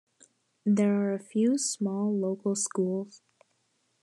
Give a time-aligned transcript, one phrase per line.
[0.65, 3.21] There are a few small local schools.